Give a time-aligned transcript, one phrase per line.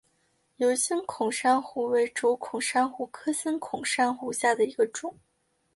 [0.57, 5.15] 疣星孔珊瑚为轴孔珊瑚科星孔珊瑚下的一个种。